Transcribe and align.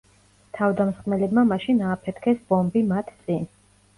თავდამსხმელებმა 0.59 1.43
მაშინ 1.51 1.83
ააფეთქეს 1.89 2.41
ბომბი 2.53 2.83
მათ 2.95 3.15
წინ. 3.29 3.47